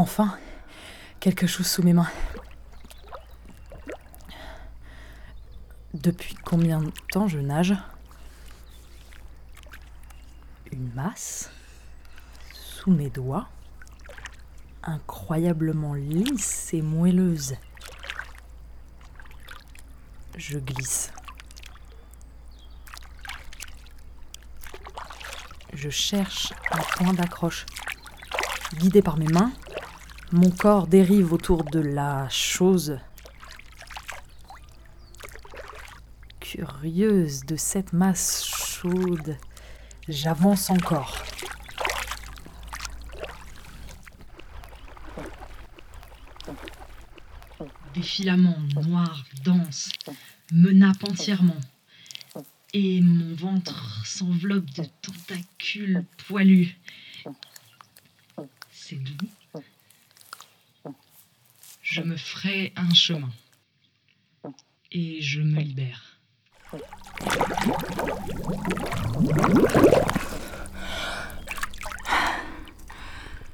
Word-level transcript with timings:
Enfin, 0.00 0.34
quelque 1.20 1.46
chose 1.46 1.66
sous 1.66 1.82
mes 1.82 1.92
mains. 1.92 2.10
Depuis 5.92 6.34
combien 6.36 6.80
de 6.80 6.90
temps 7.12 7.28
je 7.28 7.38
nage? 7.38 7.74
Une 10.72 10.90
masse 10.94 11.50
sous 12.54 12.90
mes 12.90 13.10
doigts, 13.10 13.50
incroyablement 14.82 15.92
lisse 15.92 16.72
et 16.72 16.80
moelleuse. 16.80 17.56
Je 20.34 20.58
glisse. 20.58 21.12
Je 25.74 25.90
cherche 25.90 26.54
un 26.70 26.80
point 26.96 27.12
d'accroche. 27.12 27.66
Guidé 28.78 29.02
par 29.02 29.18
mes 29.18 29.28
mains, 29.28 29.52
mon 30.32 30.50
corps 30.50 30.86
dérive 30.86 31.32
autour 31.32 31.64
de 31.64 31.80
la 31.80 32.28
chose. 32.28 32.98
Curieuse 36.38 37.44
de 37.44 37.56
cette 37.56 37.92
masse 37.92 38.44
chaude, 38.44 39.36
j'avance 40.08 40.70
encore. 40.70 41.16
Des 47.94 48.02
filaments 48.02 48.60
noirs, 48.74 49.24
denses, 49.44 49.90
me 50.52 50.70
nappent 50.72 51.08
entièrement. 51.08 51.60
Et 52.72 53.00
mon 53.00 53.34
ventre 53.34 54.06
s'enveloppe 54.06 54.70
de 54.70 54.84
tentacules 55.02 56.04
poilus. 56.28 56.78
C'est 58.70 58.96
doux. 58.96 59.26
Je 62.00 62.06
me 62.06 62.16
ferai 62.16 62.72
un 62.76 62.94
chemin. 62.94 63.28
Et 64.90 65.20
je 65.20 65.42
me 65.42 65.60
libère. 65.60 66.18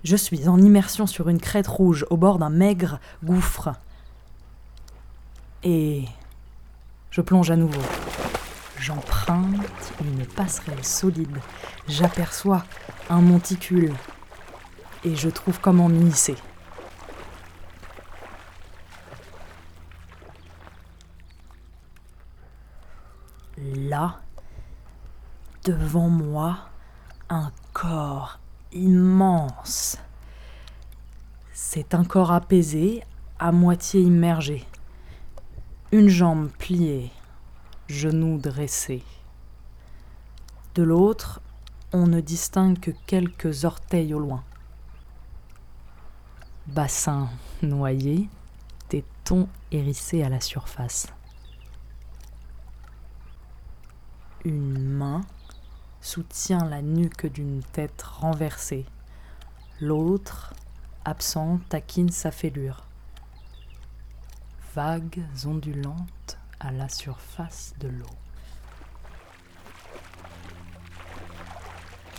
Je 0.04 0.14
suis 0.14 0.46
en 0.46 0.62
immersion 0.62 1.08
sur 1.08 1.28
une 1.28 1.40
crête 1.40 1.66
rouge 1.66 2.06
au 2.08 2.16
bord 2.16 2.38
d'un 2.38 2.50
maigre 2.50 3.00
gouffre. 3.24 3.70
Et 5.64 6.04
je 7.10 7.22
plonge 7.22 7.50
à 7.50 7.56
nouveau. 7.56 7.82
J'emprunte 8.78 9.92
une 10.02 10.24
passerelle 10.24 10.84
solide. 10.84 11.40
J'aperçois 11.88 12.64
un 13.10 13.22
monticule. 13.22 13.94
Et 15.02 15.16
je 15.16 15.30
trouve 15.30 15.58
comment 15.58 15.88
m'y. 15.88 16.12
Devant 25.66 26.08
moi, 26.08 26.58
un 27.28 27.50
corps 27.72 28.38
immense. 28.72 29.98
C'est 31.52 31.92
un 31.92 32.04
corps 32.04 32.30
apaisé, 32.30 33.02
à 33.40 33.50
moitié 33.50 34.00
immergé. 34.00 34.64
Une 35.90 36.08
jambe 36.08 36.50
pliée, 36.50 37.10
genou 37.88 38.38
dressé. 38.38 39.02
De 40.76 40.84
l'autre, 40.84 41.40
on 41.92 42.06
ne 42.06 42.20
distingue 42.20 42.78
que 42.78 42.92
quelques 43.06 43.64
orteils 43.64 44.14
au 44.14 44.20
loin. 44.20 44.44
Bassin 46.68 47.28
noyé, 47.62 48.28
tétons 48.88 49.48
hérissés 49.72 50.22
à 50.22 50.28
la 50.28 50.40
surface. 50.40 51.08
Une 54.44 54.78
main 54.78 55.22
soutient 56.00 56.64
la 56.64 56.82
nuque 56.82 57.26
d'une 57.26 57.62
tête 57.62 58.02
renversée. 58.02 58.86
L'autre, 59.80 60.54
absent, 61.04 61.60
taquine 61.68 62.10
sa 62.10 62.30
fêlure. 62.30 62.84
Vagues 64.74 65.22
ondulantes 65.44 66.38
à 66.60 66.70
la 66.72 66.88
surface 66.88 67.74
de 67.80 67.88
l'eau. 67.88 68.06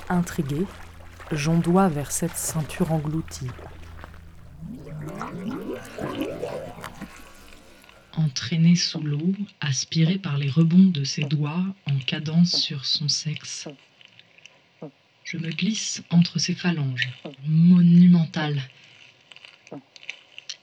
Intrigué, 0.10 0.66
j'ondoie 1.32 1.90
vers 1.90 2.12
cette 2.12 2.38
ceinture 2.38 2.92
engloutie. 2.92 3.52
Entraîné 8.18 8.76
sous 8.76 9.00
l'eau, 9.00 9.36
aspiré 9.62 10.18
par 10.18 10.40
les 10.40 10.50
rebonds 10.50 10.90
de 10.90 11.04
ses 11.04 11.22
doigts 11.22 11.64
en 11.86 12.00
cadence 12.00 12.60
sur 12.60 12.84
son 12.86 13.08
sexe. 13.08 13.68
Je 15.24 15.38
me 15.38 15.50
glisse 15.50 16.02
entre 16.10 16.40
ses 16.40 16.56
phalanges, 16.56 17.10
monumentales. 17.46 18.64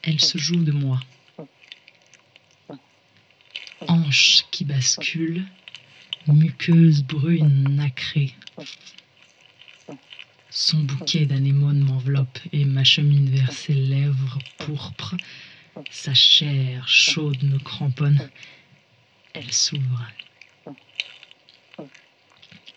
Elle 0.03 0.19
se 0.19 0.37
joue 0.37 0.65
de 0.65 0.73
moi. 0.73 0.99
Hanche 3.87 4.43
qui 4.51 4.65
bascule, 4.65 5.45
muqueuse 6.27 7.03
brune 7.03 7.63
nacrée. 7.69 8.35
Son 10.49 10.79
bouquet 10.79 11.25
d'anémones 11.25 11.79
m'enveloppe 11.79 12.39
et 12.51 12.65
m'achemine 12.65 13.29
vers 13.29 13.53
ses 13.53 13.73
lèvres 13.73 14.39
pourpres. 14.57 15.15
Sa 15.91 16.13
chair 16.13 16.87
chaude 16.87 17.43
me 17.43 17.59
cramponne. 17.59 18.29
Elle 19.33 19.51
s'ouvre. 19.51 20.05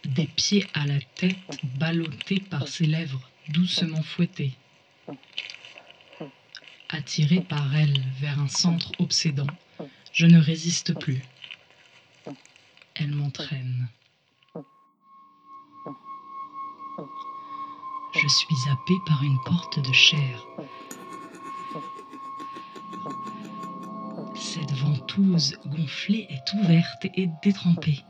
Des 0.05 0.27
pieds 0.27 0.67
à 0.75 0.87
la 0.87 1.01
tête 1.15 1.61
ballottés 1.63 2.41
par 2.41 2.67
ses 2.67 2.87
lèvres 2.87 3.31
doucement 3.49 4.03
fouettées. 4.03 4.53
Attiré 6.89 7.41
par 7.41 7.77
elle 7.77 8.03
vers 8.21 8.39
un 8.41 8.49
centre 8.49 8.93
obsédant, 8.99 9.47
je 10.13 10.27
ne 10.27 10.41
résiste 10.41 10.99
plus. 10.99 11.23
Elle 12.95 13.13
m'entraîne. 13.13 13.89
Je 18.15 18.27
suis 18.27 18.71
happé 18.71 18.95
par 19.07 19.23
une 19.23 19.39
porte 19.45 19.79
de 19.79 19.93
chair. 19.93 20.47
Ventouse 25.09 25.57
gonflée 25.67 26.27
est 26.31 26.53
ouverte 26.55 27.07
et 27.15 27.29
détrempée. 27.43 28.05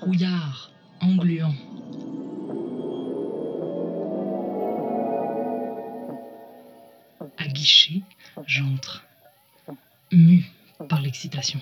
Brouillard 0.00 0.70
engluant. 1.00 1.54
Aguiché, 7.38 8.02
j'entre, 8.46 9.04
mu 10.12 10.44
par 10.88 11.00
l'excitation. 11.00 11.60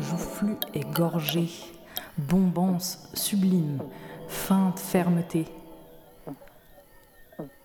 Joufflu 0.00 0.56
est 0.74 0.88
gorgé, 0.92 1.48
bombance 2.16 3.08
sublime, 3.14 3.78
feinte 4.28 4.78
fermeté. 4.78 5.46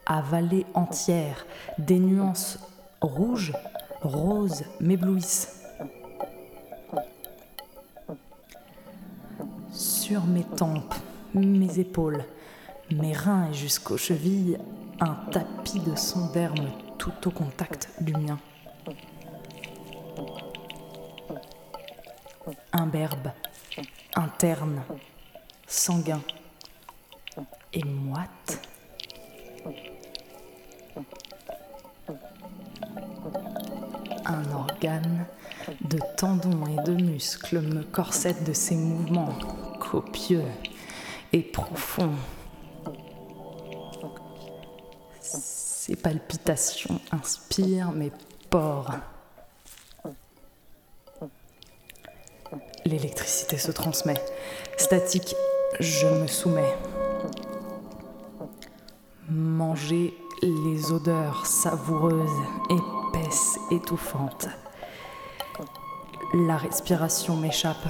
Avalée 0.05 0.65
entière, 0.73 1.45
des 1.77 1.99
nuances 1.99 2.59
rouges, 3.01 3.53
roses 4.01 4.63
m'éblouissent. 4.79 5.61
Sur 9.71 10.25
mes 10.25 10.43
tempes, 10.43 10.95
mes 11.33 11.79
épaules, 11.79 12.23
mes 12.91 13.13
reins 13.13 13.49
et 13.49 13.53
jusqu'aux 13.53 13.97
chevilles, 13.97 14.57
un 14.99 15.15
tapis 15.31 15.79
de 15.79 15.95
son 15.95 16.27
derme 16.31 16.69
tout 16.97 17.27
au 17.27 17.31
contact 17.31 17.89
du 18.01 18.13
mien. 18.13 18.39
Imberbe, 22.73 23.31
interne, 24.15 24.83
sanguin 25.67 26.21
et 27.71 27.83
moite. 27.83 28.59
Un 34.25 34.51
organe 34.51 35.25
de 35.81 35.99
tendons 36.17 36.65
et 36.67 36.83
de 36.83 36.93
muscles 36.93 37.61
me 37.61 37.83
corsette 37.83 38.43
de 38.43 38.53
ses 38.53 38.75
mouvements 38.75 39.33
copieux 39.79 40.45
et 41.31 41.41
profonds. 41.41 42.15
Ces 45.21 45.95
palpitations 45.95 46.99
inspirent 47.11 47.91
mes 47.91 48.11
pores 48.49 48.95
L'électricité 52.93 53.57
se 53.57 53.71
transmet. 53.71 54.23
Statique, 54.77 55.35
je 55.79 56.05
me 56.05 56.27
soumets. 56.27 56.75
Manger 59.27 60.13
les 60.43 60.91
odeurs 60.91 61.47
savoureuses, 61.47 62.29
épaisses, 62.69 63.57
étouffantes. 63.71 64.47
La 66.35 66.55
respiration 66.55 67.35
m'échappe. 67.35 67.87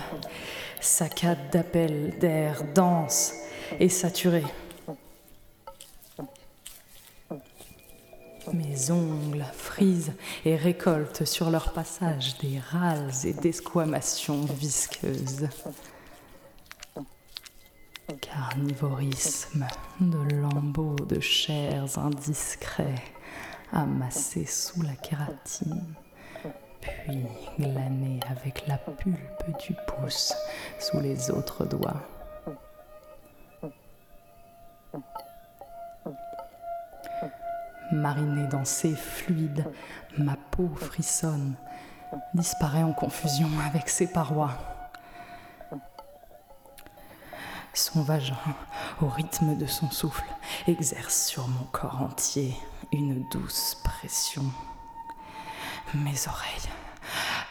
Saccade 0.79 1.49
d'appels 1.51 2.17
d'air 2.21 2.63
dense 2.73 3.33
et 3.81 3.89
saturé. 3.89 4.45
Mes 8.51 8.91
ongles 8.91 9.45
frisent 9.53 10.13
et 10.43 10.55
récoltent 10.55 11.25
sur 11.25 11.49
leur 11.49 11.71
passage 11.71 12.37
des 12.39 12.59
râles 12.59 13.11
et 13.23 13.33
desquamations 13.33 14.41
visqueuses. 14.41 15.47
Carnivorisme 18.19 19.65
de 20.01 20.35
lambeaux 20.35 20.95
de 21.07 21.19
chairs 21.19 21.97
indiscrets 21.97 23.03
amassés 23.71 24.45
sous 24.45 24.81
la 24.81 24.95
kératine, 24.95 25.95
puis 26.81 27.23
glanés 27.57 28.19
avec 28.29 28.67
la 28.67 28.77
pulpe 28.77 29.57
du 29.65 29.73
pouce 29.87 30.33
sous 30.79 30.99
les 30.99 31.31
autres 31.31 31.65
doigts. 31.65 32.01
Marinée 37.93 38.47
dans 38.47 38.65
ces 38.65 38.95
fluides, 38.95 39.65
ma 40.17 40.35
peau 40.35 40.69
frissonne, 40.75 41.55
disparaît 42.33 42.83
en 42.83 42.93
confusion 42.93 43.49
avec 43.65 43.89
ses 43.89 44.07
parois. 44.07 44.57
Son 47.73 48.01
vagin, 48.01 48.37
au 49.01 49.07
rythme 49.07 49.57
de 49.57 49.65
son 49.65 49.89
souffle, 49.89 50.25
exerce 50.67 51.25
sur 51.27 51.47
mon 51.47 51.65
corps 51.71 52.01
entier 52.01 52.55
une 52.91 53.27
douce 53.29 53.77
pression. 53.83 54.45
Mes 55.93 56.27
oreilles, 56.27 56.69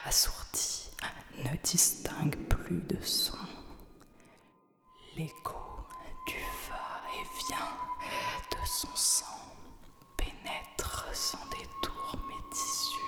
assourdies, 0.07 0.91
ne 1.39 1.57
distinguent 1.63 2.49
plus 2.49 2.83
de 2.83 3.01
son. 3.03 3.39
L'écho 5.17 5.57
du 6.27 6.39
va-et-vient 6.69 7.69
de 8.51 8.67
son 8.67 8.89
sang 8.95 9.32
sans 11.13 11.39
détour 11.51 12.17
mes 12.29 12.43
tissus. 12.51 12.99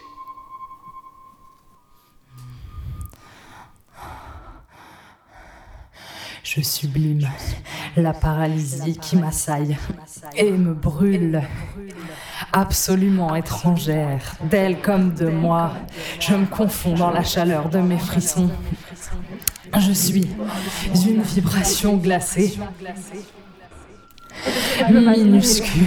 Je 6.42 6.60
sublime 6.60 7.28
la 7.96 8.12
paralysie 8.12 8.98
qui 8.98 9.16
m'assaille 9.16 9.76
et 10.36 10.50
me 10.50 10.74
brûle. 10.74 11.42
Absolument 12.52 13.34
étrangère, 13.34 14.36
d'elle 14.50 14.80
comme 14.80 15.14
de 15.14 15.28
moi, 15.28 15.72
je 16.20 16.34
me 16.34 16.46
confonds 16.46 16.94
dans 16.94 17.10
la 17.10 17.24
chaleur 17.24 17.68
de 17.68 17.78
mes 17.78 17.98
frissons. 17.98 18.50
Je 19.78 19.92
suis 19.92 20.28
une 21.06 21.22
vibration 21.22 21.96
glacée. 21.96 22.58
Minuscule, 24.90 25.86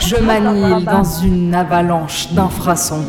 je 0.00 0.16
m'annihile 0.16 0.84
dans 0.84 1.04
une 1.04 1.54
avalanche 1.54 2.32
d'infrasons. 2.32 3.04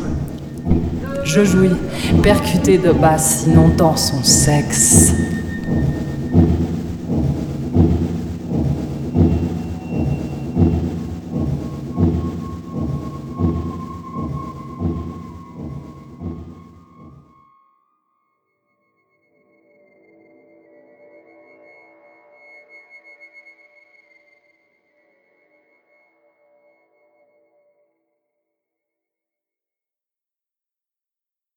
Je 1.24 1.44
jouis, 1.44 1.76
percuté 2.22 2.78
de 2.78 2.92
basse, 2.92 3.44
inondant 3.46 3.96
son 3.96 4.22
sexe. 4.22 5.12